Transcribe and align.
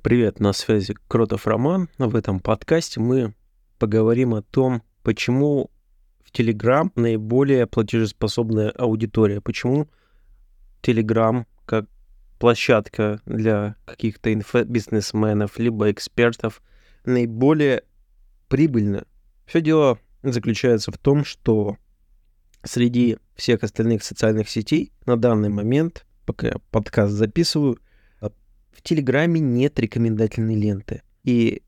Привет, 0.00 0.38
на 0.38 0.52
связи 0.52 0.94
Кротов 1.08 1.48
Роман. 1.48 1.88
В 1.98 2.14
этом 2.14 2.38
подкасте 2.38 3.00
мы 3.00 3.34
поговорим 3.80 4.32
о 4.32 4.42
том, 4.42 4.84
почему 5.02 5.72
в 6.24 6.30
Telegram 6.30 6.88
наиболее 6.94 7.66
платежеспособная 7.66 8.70
аудитория, 8.70 9.40
почему 9.40 9.88
Telegram 10.82 11.46
как 11.66 11.86
площадка 12.38 13.20
для 13.26 13.74
каких-то 13.86 14.32
инфобизнесменов 14.32 15.58
либо 15.58 15.90
экспертов 15.90 16.62
наиболее 17.04 17.82
прибыльна. 18.46 19.04
Все 19.46 19.60
дело 19.60 19.98
заключается 20.22 20.92
в 20.92 20.98
том, 20.98 21.24
что 21.24 21.76
среди 22.62 23.18
всех 23.34 23.64
остальных 23.64 24.04
социальных 24.04 24.48
сетей 24.48 24.92
на 25.06 25.16
данный 25.16 25.48
момент, 25.48 26.06
пока 26.24 26.46
я 26.46 26.54
подкаст 26.70 27.14
записываю, 27.14 27.80
в 28.78 28.82
Телеграме 28.82 29.40
нет 29.40 29.76
рекомендательной 29.80 30.54
ленты. 30.54 31.02
И, 31.24 31.62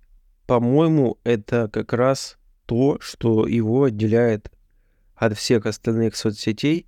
по-моему, 0.47 1.19
это 1.25 1.69
как 1.69 1.93
раз 1.93 2.39
то, 2.67 2.99
что 3.01 3.49
его 3.49 3.83
отделяет 3.83 4.53
от 5.17 5.37
всех 5.37 5.67
остальных 5.67 6.15
соцсетей, 6.15 6.87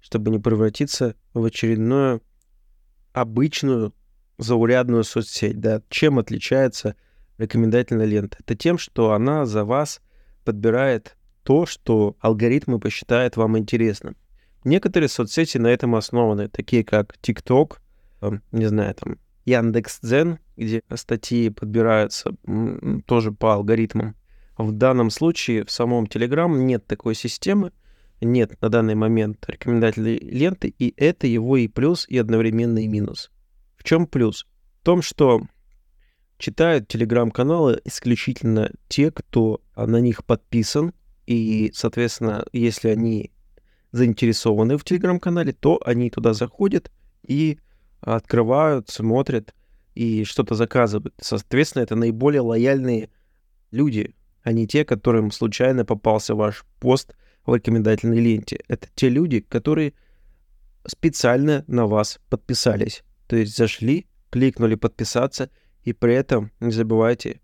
чтобы 0.00 0.30
не 0.30 0.38
превратиться 0.38 1.16
в 1.32 1.44
очередную 1.44 2.22
обычную 3.12 3.92
заурядную 4.38 5.02
соцсеть. 5.02 5.58
Да? 5.58 5.82
Чем 5.88 6.20
отличается 6.20 6.94
рекомендательная 7.38 8.06
лента? 8.06 8.38
Это 8.40 8.54
тем, 8.54 8.78
что 8.78 9.10
она 9.10 9.44
за 9.44 9.64
вас 9.64 10.00
подбирает 10.44 11.16
то, 11.42 11.66
что 11.66 12.16
алгоритмы 12.20 12.78
посчитают 12.78 13.36
вам 13.36 13.58
интересным. 13.58 14.16
Некоторые 14.62 15.08
соцсети 15.08 15.58
на 15.58 15.66
этом 15.66 15.96
основаны, 15.96 16.48
такие 16.48 16.84
как 16.84 17.16
TikTok, 17.16 17.78
не 18.52 18.66
знаю, 18.66 18.94
там 18.94 19.18
Яндекс.Дзен, 19.44 20.38
где 20.56 20.82
статьи 20.94 21.50
подбираются 21.50 22.34
тоже 23.06 23.32
по 23.32 23.54
алгоритмам. 23.54 24.16
В 24.56 24.72
данном 24.72 25.10
случае 25.10 25.64
в 25.64 25.70
самом 25.70 26.04
Telegram 26.04 26.48
нет 26.48 26.86
такой 26.86 27.14
системы, 27.14 27.72
нет 28.20 28.60
на 28.62 28.68
данный 28.68 28.94
момент 28.94 29.44
рекомендательной 29.48 30.18
ленты, 30.18 30.74
и 30.78 30.94
это 30.96 31.26
его 31.26 31.56
и 31.56 31.68
плюс, 31.68 32.06
и 32.08 32.16
одновременно 32.16 32.78
и 32.78 32.86
минус. 32.86 33.30
В 33.76 33.84
чем 33.84 34.06
плюс? 34.06 34.46
В 34.80 34.84
том, 34.84 35.02
что 35.02 35.42
читают 36.38 36.88
телеграм-каналы 36.88 37.80
исключительно 37.84 38.70
те, 38.88 39.10
кто 39.10 39.60
на 39.76 40.00
них 40.00 40.24
подписан, 40.24 40.92
и, 41.26 41.70
соответственно, 41.74 42.44
если 42.52 42.88
они 42.88 43.32
заинтересованы 43.92 44.76
в 44.76 44.84
телеграм-канале, 44.84 45.52
то 45.52 45.80
они 45.84 46.10
туда 46.10 46.32
заходят 46.34 46.90
и 47.26 47.58
открывают, 48.04 48.90
смотрят 48.90 49.54
и 49.94 50.24
что-то 50.24 50.54
заказывают. 50.54 51.14
Соответственно, 51.20 51.82
это 51.82 51.96
наиболее 51.96 52.40
лояльные 52.40 53.10
люди, 53.70 54.14
а 54.42 54.52
не 54.52 54.66
те, 54.66 54.84
которым 54.84 55.30
случайно 55.30 55.84
попался 55.84 56.34
ваш 56.34 56.64
пост 56.80 57.14
в 57.46 57.54
рекомендательной 57.54 58.20
ленте. 58.20 58.60
Это 58.68 58.88
те 58.94 59.08
люди, 59.08 59.40
которые 59.40 59.94
специально 60.86 61.64
на 61.66 61.86
вас 61.86 62.20
подписались. 62.28 63.02
То 63.26 63.36
есть 63.36 63.56
зашли, 63.56 64.06
кликнули 64.30 64.74
подписаться, 64.74 65.50
и 65.82 65.92
при 65.92 66.14
этом 66.14 66.50
не 66.60 66.72
забывайте, 66.72 67.40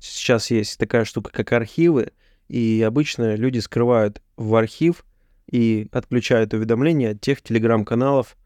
сейчас 0.00 0.50
есть 0.50 0.78
такая 0.78 1.04
штука, 1.04 1.30
как 1.32 1.52
архивы, 1.52 2.12
и 2.48 2.84
обычно 2.86 3.36
люди 3.36 3.58
скрывают 3.58 4.22
в 4.36 4.54
архив 4.54 5.04
и 5.50 5.88
отключают 5.92 6.54
уведомления 6.54 7.12
от 7.12 7.20
тех 7.20 7.42
телеграм-каналов, 7.42 8.36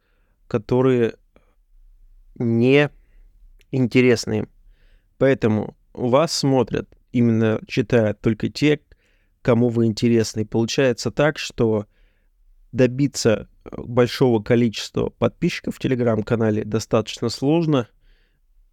которые 0.46 1.14
не 2.38 2.90
интересны. 3.70 4.48
Поэтому 5.18 5.76
вас 5.92 6.32
смотрят, 6.32 6.88
именно 7.12 7.60
читают 7.66 8.20
только 8.20 8.48
те, 8.48 8.80
кому 9.42 9.68
вы 9.68 9.86
интересны. 9.86 10.44
Получается 10.44 11.10
так, 11.10 11.38
что 11.38 11.86
добиться 12.72 13.48
большого 13.72 14.42
количества 14.42 15.10
подписчиков 15.10 15.76
в 15.76 15.78
телеграм-канале 15.78 16.64
достаточно 16.64 17.28
сложно. 17.28 17.88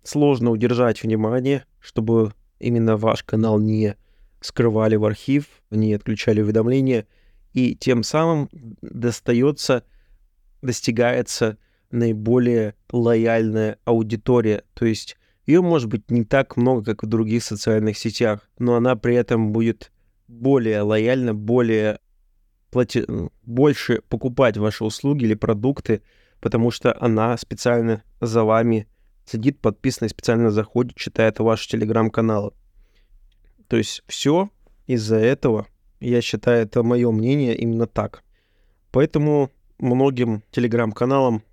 Сложно 0.04 0.52
удержать 0.52 1.02
внимание, 1.02 1.66
чтобы 1.80 2.34
именно 2.60 2.98
ваш 2.98 3.24
канал 3.24 3.60
не 3.60 3.96
скрывали 4.42 4.96
в 4.96 5.06
архив, 5.06 5.48
не 5.72 5.94
отключали 5.94 6.42
уведомления, 6.42 7.08
и 7.54 7.76
тем 7.76 8.04
самым 8.04 8.50
достается, 8.82 9.84
достигается 10.62 11.58
наиболее 11.92 12.76
лояльная 12.92 13.78
аудитория. 13.86 14.64
То 14.74 14.86
есть 14.86 15.18
ее 15.46 15.62
может 15.62 15.90
быть 15.90 16.10
не 16.10 16.24
так 16.24 16.58
много, 16.58 16.84
как 16.84 17.04
в 17.04 17.08
других 17.08 17.44
социальных 17.44 17.98
сетях, 17.98 18.50
но 18.58 18.76
она 18.76 18.96
при 18.96 19.16
этом 19.16 19.52
будет 19.52 19.92
более 20.28 20.82
лояльна, 20.82 21.34
более 21.34 22.00
плати... 22.72 23.06
больше 23.44 24.02
покупать 24.10 24.58
ваши 24.58 24.84
услуги 24.84 25.24
или 25.24 25.36
продукты, 25.36 26.02
потому 26.40 26.72
что 26.72 26.96
она 27.00 27.38
специально 27.38 28.04
за 28.22 28.44
вами 28.44 28.88
сидит, 29.26 29.60
подписана 29.60 30.10
специально 30.10 30.52
заходит, 30.52 30.96
читает 30.96 31.40
ваши 31.40 31.70
телеграм-каналы. 31.70 32.52
То 33.68 33.78
есть 33.78 34.04
все 34.08 34.50
из-за 34.88 35.18
этого, 35.18 35.68
я 36.00 36.22
считаю, 36.22 36.64
это 36.64 36.84
мое 36.84 37.12
мнение 37.12 37.56
именно 37.56 37.88
так. 37.88 38.24
Поэтому 38.92 39.52
многим 39.80 40.44
телеграм-каналам 40.52 41.44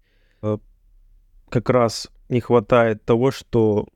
как 1.49 1.71
раз 1.71 2.09
не 2.29 2.41
хватает 2.41 3.05
того, 3.05 3.31
что 3.31 3.89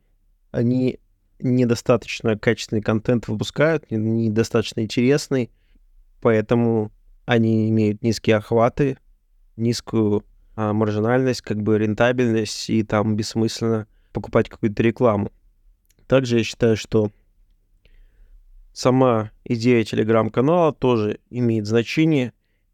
они 0.50 1.00
недостаточно 1.38 2.38
качественный 2.38 2.82
контент 2.82 3.28
выпускают, 3.28 3.90
недостаточно 3.90 4.80
интересный, 4.80 5.50
поэтому 6.20 6.92
они 7.24 7.68
имеют 7.70 8.02
низкие 8.02 8.36
охваты, 8.36 8.98
низкую 9.56 10.24
а, 10.54 10.72
маржинальность, 10.72 11.42
как 11.42 11.62
бы 11.62 11.78
рентабельность, 11.78 12.70
и 12.70 12.82
там 12.82 13.16
бессмысленно 13.16 13.86
покупать 14.12 14.48
какую-то 14.48 14.82
рекламу. 14.82 15.32
Также 16.06 16.38
я 16.38 16.44
считаю, 16.44 16.76
что 16.76 17.10
сама 18.72 19.30
идея 19.44 19.84
телеграм-канала 19.84 20.72
тоже 20.72 21.20
имеет 21.30 21.66
значение, 21.66 22.32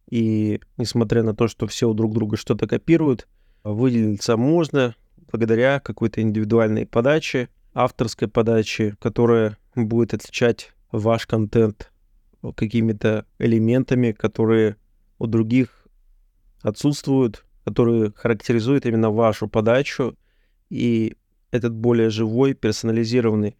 и 0.09 0.61
несмотря 0.77 1.23
на 1.23 1.35
то, 1.35 1.49
что 1.49 1.67
все 1.67 1.89
у 1.89 1.95
друг 1.95 2.13
друга 2.13 2.37
что-то 2.37 2.69
копируют, 2.69 3.27
выделиться 3.65 4.37
можно 4.37 4.95
благодаря 5.31 5.81
какой-то 5.81 6.21
индивидуальной 6.21 6.87
подаче, 6.87 7.49
авторской 7.75 8.29
подаче, 8.29 8.97
которая 9.01 9.57
будет 9.75 10.15
отличать 10.15 10.73
ваш 10.91 11.27
контент 11.27 11.91
какими-то 12.57 13.25
элементами, 13.39 14.13
которые 14.13 14.77
у 15.19 15.27
других 15.27 15.87
отсутствуют, 16.63 17.45
которые 17.65 18.13
характеризуют 18.15 18.87
именно 18.87 19.11
вашу 19.11 19.49
подачу, 19.49 20.17
и 20.69 21.17
этот 21.51 21.75
более 21.75 22.11
живой, 22.11 22.55
персонализированный, 22.55 23.57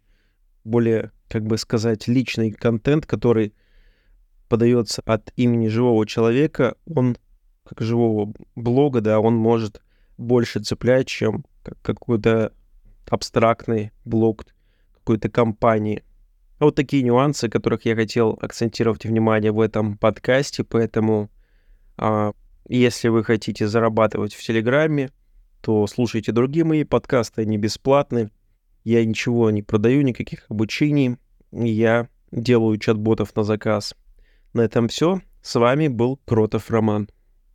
более, 0.63 1.11
как 1.27 1.45
бы 1.45 1.57
сказать, 1.57 2.07
личный 2.07 2.51
контент, 2.51 3.05
который 3.05 3.53
подается 4.49 5.01
от 5.05 5.31
имени 5.35 5.67
живого 5.67 6.05
человека, 6.05 6.75
он, 6.85 7.17
как 7.63 7.81
живого 7.81 8.33
блога, 8.55 9.01
да, 9.01 9.19
он 9.19 9.35
может 9.35 9.82
больше 10.17 10.59
цепляет, 10.59 11.07
чем 11.07 11.45
какой-то 11.81 12.53
абстрактный 13.09 13.91
блок 14.05 14.45
какой-то 14.93 15.29
компании. 15.29 16.03
Вот 16.59 16.75
такие 16.75 17.03
нюансы, 17.03 17.49
которых 17.49 17.85
я 17.85 17.95
хотел 17.95 18.39
акцентировать 18.41 19.05
внимание 19.05 19.51
в 19.51 19.59
этом 19.59 19.97
подкасте, 19.97 20.63
поэтому 20.63 21.29
а, 21.97 22.31
если 22.69 23.09
вы 23.09 23.23
хотите 23.25 23.67
зарабатывать 23.67 24.33
в 24.33 24.41
Телеграме, 24.41 25.09
то 25.59 25.85
слушайте 25.87 26.31
другие 26.31 26.63
мои 26.63 26.85
подкасты, 26.85 27.41
они 27.41 27.57
бесплатны. 27.57 28.31
Я 28.85 29.03
ничего 29.05 29.49
не 29.51 29.61
продаю, 29.61 30.01
никаких 30.01 30.45
обучений. 30.49 31.17
Я 31.51 32.07
делаю 32.31 32.77
чат-ботов 32.77 33.35
на 33.35 33.43
заказ. 33.43 33.93
На 34.53 34.61
этом 34.61 34.87
все. 34.87 35.21
С 35.41 35.55
вами 35.55 35.89
был 35.89 36.19
Кротов 36.25 36.69
Роман. 36.71 37.09